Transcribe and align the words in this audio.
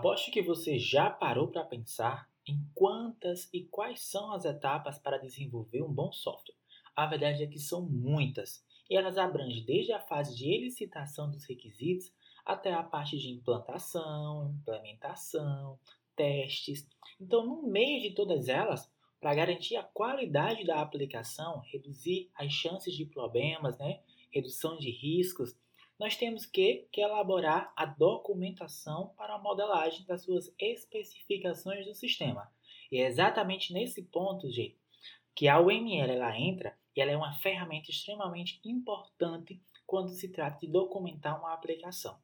Aposto 0.00 0.30
que 0.30 0.40
você 0.40 0.78
já 0.78 1.10
parou 1.10 1.48
para 1.48 1.62
pensar 1.62 2.26
em 2.48 2.58
quantas 2.74 3.50
e 3.52 3.64
quais 3.64 4.00
são 4.00 4.32
as 4.32 4.46
etapas 4.46 4.98
para 4.98 5.18
desenvolver 5.18 5.82
um 5.82 5.92
bom 5.92 6.10
software. 6.10 6.56
A 6.96 7.04
verdade 7.04 7.42
é 7.42 7.46
que 7.46 7.58
são 7.58 7.82
muitas 7.82 8.64
e 8.88 8.96
elas 8.96 9.18
abrangem 9.18 9.62
desde 9.62 9.92
a 9.92 10.00
fase 10.00 10.34
de 10.34 10.50
elicitação 10.50 11.30
dos 11.30 11.44
requisitos 11.44 12.10
até 12.46 12.72
a 12.72 12.82
parte 12.82 13.18
de 13.18 13.28
implantação, 13.28 14.50
implementação, 14.58 15.78
testes. 16.16 16.88
Então, 17.20 17.44
no 17.44 17.62
meio 17.64 18.00
de 18.00 18.14
todas 18.14 18.48
elas, 18.48 18.90
para 19.20 19.34
garantir 19.34 19.76
a 19.76 19.82
qualidade 19.82 20.64
da 20.64 20.80
aplicação, 20.80 21.60
reduzir 21.70 22.30
as 22.34 22.50
chances 22.50 22.94
de 22.94 23.04
problemas, 23.04 23.76
né, 23.76 24.00
redução 24.32 24.78
de 24.78 24.90
riscos, 24.90 25.54
nós 26.00 26.16
temos 26.16 26.46
que, 26.46 26.88
que 26.90 27.02
elaborar 27.02 27.74
a 27.76 27.84
documentação 27.84 29.12
para 29.18 29.34
a 29.34 29.38
modelagem 29.38 30.06
das 30.06 30.22
suas 30.24 30.50
especificações 30.58 31.84
do 31.84 31.94
sistema. 31.94 32.50
E 32.90 32.98
é 32.98 33.06
exatamente 33.06 33.74
nesse 33.74 34.04
ponto, 34.04 34.50
gente, 34.50 34.80
que 35.36 35.46
a 35.46 35.60
UML 35.60 36.10
ela 36.10 36.40
entra 36.40 36.74
e 36.96 37.02
ela 37.02 37.10
é 37.10 37.16
uma 37.18 37.34
ferramenta 37.34 37.90
extremamente 37.90 38.62
importante 38.64 39.62
quando 39.86 40.08
se 40.08 40.32
trata 40.32 40.60
de 40.60 40.72
documentar 40.72 41.38
uma 41.38 41.52
aplicação. 41.52 42.18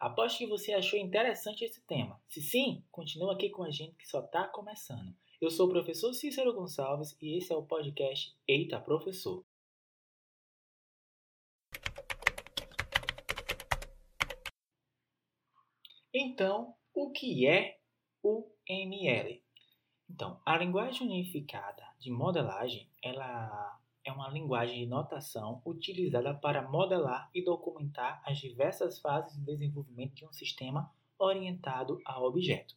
Aposto 0.00 0.38
que 0.38 0.46
você 0.46 0.72
achou 0.72 0.98
interessante 0.98 1.64
esse 1.64 1.80
tema. 1.86 2.20
Se 2.26 2.42
sim, 2.42 2.84
continua 2.90 3.34
aqui 3.34 3.50
com 3.50 3.62
a 3.62 3.70
gente 3.70 3.94
que 3.94 4.08
só 4.08 4.18
está 4.18 4.48
começando. 4.48 5.14
Eu 5.40 5.48
sou 5.48 5.68
o 5.68 5.70
professor 5.70 6.12
Cícero 6.12 6.52
Gonçalves 6.52 7.16
e 7.22 7.38
esse 7.38 7.52
é 7.52 7.56
o 7.56 7.62
podcast 7.62 8.36
Eita 8.48 8.80
Professor. 8.80 9.44
Então, 16.14 16.74
o 16.94 17.10
que 17.10 17.46
é 17.46 17.78
o 18.22 18.46
ML? 18.68 19.42
Então, 20.10 20.38
a 20.44 20.58
linguagem 20.58 21.06
unificada 21.06 21.82
de 21.98 22.10
modelagem, 22.10 22.86
ela 23.02 23.80
é 24.04 24.12
uma 24.12 24.28
linguagem 24.28 24.80
de 24.80 24.86
notação 24.86 25.62
utilizada 25.64 26.34
para 26.34 26.68
modelar 26.68 27.30
e 27.34 27.42
documentar 27.42 28.22
as 28.26 28.36
diversas 28.36 29.00
fases 29.00 29.38
de 29.38 29.46
desenvolvimento 29.46 30.14
de 30.14 30.26
um 30.26 30.32
sistema 30.34 30.92
orientado 31.18 31.98
a 32.04 32.20
objeto. 32.20 32.74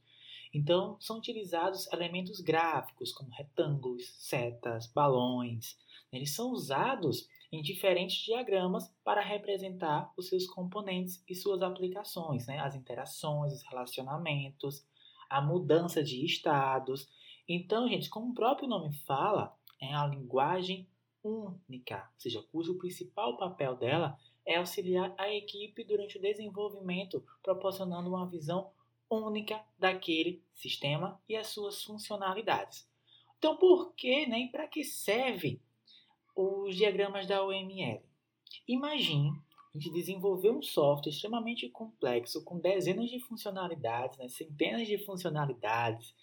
Então, 0.53 0.97
são 1.01 1.17
utilizados 1.17 1.91
elementos 1.91 2.39
gráficos 2.39 3.11
como 3.11 3.29
retângulos, 3.31 4.15
setas, 4.17 4.87
balões. 4.87 5.77
Eles 6.15 6.33
são 6.33 6.51
usados 6.51 7.27
em 7.51 7.61
diferentes 7.61 8.17
diagramas 8.23 8.91
para 9.03 9.21
representar 9.21 10.11
os 10.17 10.27
seus 10.27 10.47
componentes 10.47 11.23
e 11.27 11.35
suas 11.35 11.61
aplicações, 11.61 12.47
né? 12.47 12.59
as 12.59 12.75
interações, 12.75 13.53
os 13.53 13.63
relacionamentos, 13.63 14.85
a 15.29 15.41
mudança 15.41 16.03
de 16.03 16.23
estados. 16.25 17.07
Então, 17.47 17.87
gente, 17.87 18.09
como 18.09 18.31
o 18.31 18.33
próprio 18.33 18.67
nome 18.67 18.93
fala, 19.05 19.55
é 19.81 19.93
a 19.93 20.07
linguagem 20.07 20.87
única, 21.23 22.09
ou 22.13 22.19
seja, 22.19 22.43
cujo 22.51 22.77
principal 22.77 23.37
papel 23.37 23.75
dela 23.75 24.17
é 24.45 24.57
auxiliar 24.57 25.13
a 25.17 25.33
equipe 25.33 25.83
durante 25.83 26.17
o 26.17 26.21
desenvolvimento, 26.21 27.25
proporcionando 27.41 28.09
uma 28.09 28.29
visão 28.29 28.71
única 29.09 29.63
daquele 29.77 30.43
sistema 30.53 31.19
e 31.27 31.35
as 31.35 31.47
suas 31.47 31.83
funcionalidades. 31.83 32.87
Então, 33.37 33.57
por 33.57 33.93
que, 33.93 34.27
né, 34.27 34.49
para 34.51 34.67
que 34.67 34.83
serve 34.83 35.61
os 36.35 36.75
diagramas 36.75 37.27
da 37.27 37.43
OML. 37.43 38.01
Imagine 38.67 39.31
a 39.73 39.77
gente 39.77 39.91
desenvolver 39.91 40.51
um 40.51 40.61
software 40.61 41.11
extremamente 41.11 41.69
complexo, 41.69 42.43
com 42.43 42.59
dezenas 42.59 43.09
de 43.09 43.19
funcionalidades, 43.19 44.17
né, 44.17 44.27
centenas 44.27 44.87
de 44.87 44.97
funcionalidades, 44.99 46.13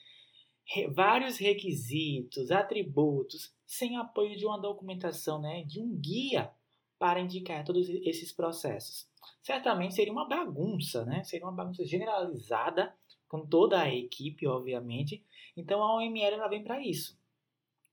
re, 0.65 0.89
vários 0.89 1.39
requisitos, 1.39 2.51
atributos, 2.51 3.55
sem 3.67 3.97
apoio 3.97 4.37
de 4.37 4.47
uma 4.47 4.61
documentação, 4.61 5.41
né, 5.41 5.65
de 5.65 5.81
um 5.81 5.95
guia 5.99 6.51
para 6.99 7.21
indicar 7.21 7.65
todos 7.65 7.89
esses 7.89 8.33
processos. 8.33 9.11
Certamente 9.43 9.95
seria 9.95 10.13
uma 10.13 10.29
bagunça, 10.29 11.05
né? 11.05 11.25
seria 11.25 11.45
uma 11.45 11.53
bagunça 11.53 11.85
generalizada 11.85 12.95
com 13.27 13.45
toda 13.45 13.81
a 13.81 13.93
equipe, 13.93 14.47
obviamente. 14.47 15.25
Então 15.57 15.83
a 15.83 15.97
OML 15.97 16.35
ela 16.35 16.47
vem 16.47 16.63
para 16.63 16.81
isso. 16.81 17.19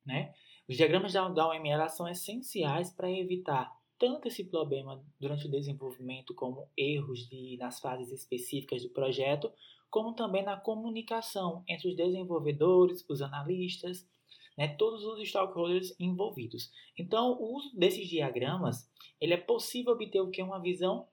Né? 0.05 0.31
Os 0.69 0.77
diagramas 0.77 1.13
da, 1.13 1.47
OML 1.47 1.89
são 1.89 2.07
essenciais 2.07 2.93
para 2.93 3.11
evitar 3.11 3.75
tanto 3.97 4.27
esse 4.27 4.43
problema 4.43 5.03
durante 5.19 5.47
o 5.47 5.51
desenvolvimento, 5.51 6.31
como 6.35 6.69
erros 6.77 7.27
de, 7.27 7.57
nas 7.57 7.79
fases 7.79 8.11
específicas 8.11 8.83
do 8.83 8.91
projeto, 8.91 9.51
como 9.89 10.13
também 10.13 10.43
na 10.43 10.57
comunicação 10.57 11.63
entre 11.67 11.89
os 11.89 11.95
desenvolvedores, 11.95 13.03
os 13.09 13.19
analistas, 13.19 14.07
né, 14.55 14.67
todos 14.67 15.03
os 15.03 15.27
stakeholders 15.27 15.95
envolvidos. 15.99 16.69
Então, 16.95 17.31
o 17.31 17.55
uso 17.55 17.75
desses 17.75 18.07
diagramas, 18.07 18.87
ele 19.19 19.33
é 19.33 19.37
possível 19.37 19.93
obter 19.93 20.21
o 20.21 20.29
que 20.29 20.43
uma 20.43 20.61
visão 20.61 21.07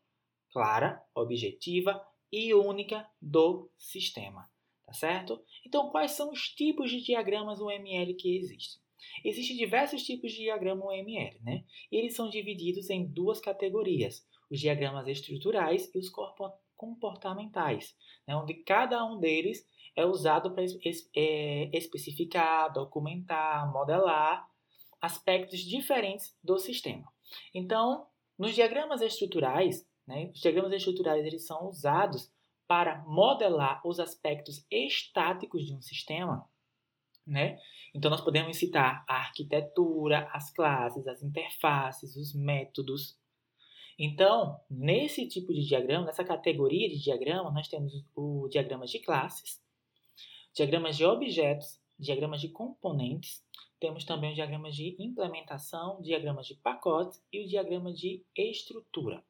clara, 0.53 1.03
objetiva 1.15 2.07
e 2.31 2.53
única 2.53 3.09
do 3.23 3.71
sistema, 3.79 4.51
tá 4.85 4.93
certo? 4.93 5.43
Então, 5.65 5.89
quais 5.89 6.11
são 6.11 6.31
os 6.31 6.51
tipos 6.51 6.91
de 6.91 7.01
diagramas 7.01 7.59
UML 7.59 8.15
que 8.17 8.37
existem? 8.37 8.86
Existem 9.25 9.57
diversos 9.57 10.03
tipos 10.03 10.33
de 10.33 10.39
diagrama 10.39 10.87
UML, 10.87 11.41
né? 11.43 11.65
E 11.91 11.97
eles 11.97 12.15
são 12.15 12.29
divididos 12.29 12.91
em 12.91 13.07
duas 13.07 13.41
categorias: 13.41 14.27
os 14.51 14.61
diagramas 14.61 15.07
estruturais 15.09 15.91
e 15.95 15.99
os 15.99 16.11
comportamentais, 16.77 17.97
né? 18.27 18.37
onde 18.37 18.55
cada 18.55 19.05
um 19.05 19.19
deles 19.19 19.67
é 19.97 20.05
usado 20.05 20.53
para 20.53 20.65
é, 21.17 21.71
especificar, 21.77 22.73
documentar, 22.73 23.73
modelar 23.73 24.47
aspectos 25.01 25.61
diferentes 25.61 26.37
do 26.43 26.59
sistema. 26.59 27.11
Então, 27.55 28.07
nos 28.39 28.55
diagramas 28.55 29.01
estruturais, 29.01 29.87
né, 30.07 30.31
os 30.35 30.41
diagramas 30.41 30.73
estruturais 30.73 31.25
eles 31.25 31.47
são 31.47 31.67
usados 31.69 32.31
para 32.69 33.03
modelar 33.07 33.81
os 33.87 33.99
aspectos 33.99 34.67
estáticos 34.71 35.65
de 35.65 35.75
um 35.75 35.81
sistema 35.81 36.49
né? 37.27 37.59
Então, 37.95 38.11
nós 38.11 38.21
podemos 38.21 38.57
citar 38.57 39.05
a 39.09 39.17
arquitetura, 39.17 40.29
as 40.33 40.53
classes, 40.53 41.07
as 41.07 41.23
interfaces, 41.23 42.17
os 42.17 42.35
métodos. 42.35 43.19
Então, 43.99 44.61
nesse 44.71 45.27
tipo 45.27 45.53
de 45.53 45.67
diagrama, 45.67 46.07
nessa 46.07 46.25
categoria 46.25 46.89
de 46.89 47.03
diagrama, 47.03 47.51
nós 47.51 47.69
temos 47.69 47.93
o 48.15 48.47
diagrama 48.49 48.87
de 48.87 48.99
classes, 48.99 49.61
diagramas 50.55 50.97
de 50.97 51.05
objetos, 51.05 51.81
diagramas 51.99 52.41
de 52.41 52.49
componentes, 52.49 53.43
temos 53.79 54.05
também 54.05 54.31
os 54.31 54.37
diagramas 54.37 54.75
de 54.75 54.97
implementação, 54.99 56.01
diagramas 56.01 56.47
de 56.47 56.55
pacotes 56.55 57.23
e 57.33 57.45
o 57.45 57.47
diagrama 57.47 57.93
de 57.93 58.25
estrutura. 58.37 59.23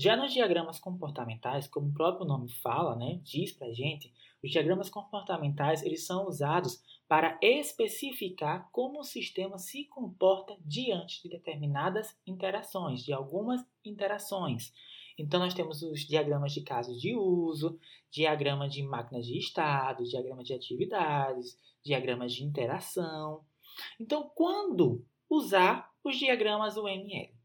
Já 0.00 0.16
nos 0.16 0.32
diagramas 0.32 0.78
comportamentais, 0.78 1.66
como 1.66 1.88
o 1.88 1.92
próprio 1.92 2.24
nome 2.24 2.48
fala, 2.48 2.94
né, 2.94 3.18
diz 3.24 3.52
para 3.52 3.72
gente, 3.72 4.12
os 4.42 4.48
diagramas 4.48 4.88
comportamentais 4.88 5.82
eles 5.82 6.06
são 6.06 6.28
usados 6.28 6.80
para 7.08 7.36
especificar 7.42 8.70
como 8.70 9.00
o 9.00 9.04
sistema 9.04 9.58
se 9.58 9.86
comporta 9.86 10.56
diante 10.60 11.20
de 11.20 11.28
determinadas 11.28 12.16
interações, 12.24 13.04
de 13.04 13.12
algumas 13.12 13.66
interações. 13.84 14.72
Então, 15.18 15.40
nós 15.40 15.52
temos 15.52 15.82
os 15.82 16.06
diagramas 16.06 16.52
de 16.52 16.60
casos 16.60 17.00
de 17.00 17.16
uso, 17.16 17.76
diagrama 18.08 18.68
de 18.68 18.84
máquinas 18.84 19.26
de 19.26 19.36
estado, 19.36 20.04
diagrama 20.04 20.44
de 20.44 20.54
atividades, 20.54 21.58
diagramas 21.84 22.32
de 22.32 22.44
interação. 22.44 23.44
Então, 23.98 24.30
quando 24.32 25.04
usar 25.28 25.90
os 26.04 26.16
diagramas 26.16 26.76
UML? 26.76 27.37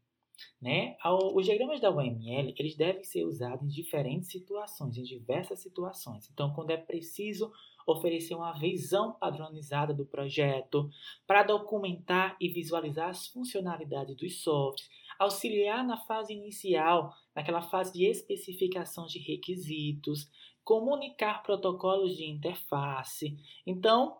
Né? 0.60 0.96
Os 1.34 1.44
diagramas 1.44 1.80
da 1.80 1.90
UML 1.90 2.54
eles 2.58 2.76
devem 2.76 3.04
ser 3.04 3.24
usados 3.24 3.64
em 3.64 3.68
diferentes 3.68 4.30
situações, 4.30 4.96
em 4.96 5.02
diversas 5.02 5.60
situações. 5.60 6.28
Então, 6.32 6.52
quando 6.52 6.70
é 6.70 6.76
preciso 6.76 7.52
oferecer 7.86 8.34
uma 8.34 8.52
visão 8.52 9.12
padronizada 9.12 9.92
do 9.92 10.06
projeto, 10.06 10.88
para 11.26 11.42
documentar 11.42 12.34
e 12.40 12.48
visualizar 12.48 13.10
as 13.10 13.26
funcionalidades 13.26 14.16
dos 14.16 14.42
softwares, 14.42 14.88
auxiliar 15.18 15.84
na 15.84 15.98
fase 15.98 16.32
inicial, 16.32 17.14
naquela 17.34 17.60
fase 17.60 17.92
de 17.92 18.04
especificação 18.06 19.06
de 19.06 19.18
requisitos, 19.18 20.30
comunicar 20.64 21.42
protocolos 21.42 22.16
de 22.16 22.24
interface. 22.24 23.36
Então, 23.66 24.16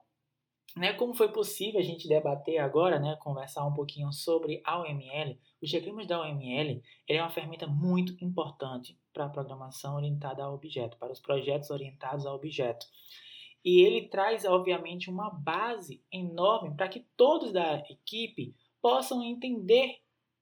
né, 0.76 0.93
como 0.94 1.15
foi 1.15 1.31
possível 1.31 1.81
a 1.81 1.85
gente 1.85 2.09
debater 2.09 2.59
agora, 2.59 2.99
né, 2.99 3.17
conversar 3.17 3.65
um 3.65 3.73
pouquinho 3.73 4.12
sobre 4.12 4.61
a 4.65 4.81
OML, 4.81 5.38
os 5.62 5.71
diagramas 5.71 6.06
da 6.06 6.21
OML 6.21 6.82
é 7.09 7.21
uma 7.21 7.31
ferramenta 7.31 7.67
muito 7.67 8.12
importante 8.25 8.99
para 9.12 9.26
a 9.26 9.31
programação 9.31 9.94
orientada 9.94 10.43
a 10.43 10.53
objeto, 10.53 10.99
para 10.99 11.12
os 11.12 11.21
projetos 11.21 11.71
orientados 11.71 12.26
a 12.26 12.35
objeto. 12.35 12.87
E 13.65 13.81
ele 13.81 14.09
traz, 14.09 14.44
obviamente, 14.44 15.09
uma 15.09 15.31
base 15.31 16.03
enorme 16.12 16.76
para 16.76 16.88
que 16.88 17.06
todos 17.17 17.53
da 17.53 17.76
equipe 17.88 18.55
possam 18.82 19.23
entender, 19.23 20.00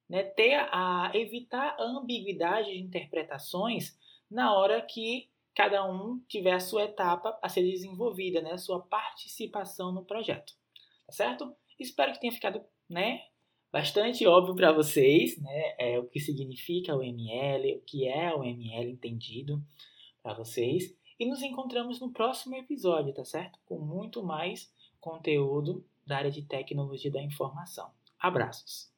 né, 0.09 0.25
ter 0.25 0.55
a 0.73 1.11
evitar 1.15 1.77
a 1.79 1.83
ambiguidade 1.83 2.73
de 2.73 2.81
interpretações 2.81 3.97
na 4.31 4.55
hora 4.55 4.81
que 4.81 5.29
cada 5.55 5.85
um 5.85 6.21
tiver 6.29 6.53
a 6.53 6.61
sua 6.61 6.85
etapa 6.85 7.39
a 7.43 7.49
ser 7.49 7.63
desenvolvida, 7.63 8.41
né, 8.41 8.53
a 8.53 8.59
sua 8.59 8.81
participação 8.81 9.93
no 9.93 10.05
projeto. 10.05 10.55
Tá 11.07 11.13
certo? 11.13 11.55
Espero 11.79 12.13
que 12.13 12.21
tenha 12.21 12.33
ficado, 12.33 12.63
né, 12.89 13.21
bastante 13.71 14.27
óbvio 14.27 14.55
para 14.55 14.73
vocês, 14.73 15.41
né, 15.41 15.75
é, 15.79 15.99
o 15.99 16.07
que 16.07 16.21
significa 16.21 16.97
o 16.97 17.03
ML, 17.03 17.77
o 17.77 17.81
que 17.83 18.07
é 18.07 18.35
o 18.35 18.45
ML 18.45 18.91
entendido 18.91 19.63
para 20.23 20.35
vocês. 20.35 20.95
E 21.19 21.27
nos 21.27 21.43
encontramos 21.43 22.01
no 22.01 22.13
próximo 22.13 22.57
episódio, 22.57 23.15
tá 23.15 23.25
certo? 23.25 23.59
Com 23.65 23.79
muito 23.79 24.23
mais 24.23 24.73
conteúdo 25.01 25.85
da 26.07 26.17
área 26.17 26.31
de 26.31 26.43
tecnologia 26.43 27.11
da 27.11 27.23
informação. 27.23 27.91
Abraços! 28.19 28.92